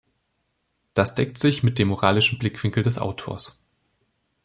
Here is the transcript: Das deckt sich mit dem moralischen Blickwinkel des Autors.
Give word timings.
Das 0.95 1.13
deckt 1.13 1.37
sich 1.37 1.61
mit 1.61 1.77
dem 1.77 1.89
moralischen 1.89 2.39
Blickwinkel 2.39 2.81
des 2.81 2.97
Autors. 2.97 3.61